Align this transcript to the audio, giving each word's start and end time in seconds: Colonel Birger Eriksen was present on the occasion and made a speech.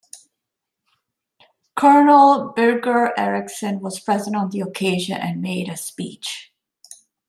Colonel 1.75 2.53
Birger 2.55 3.11
Eriksen 3.19 3.81
was 3.81 3.99
present 3.99 4.35
on 4.35 4.49
the 4.49 4.61
occasion 4.61 5.15
and 5.17 5.43
made 5.43 5.69
a 5.69 5.77
speech. 5.77 6.51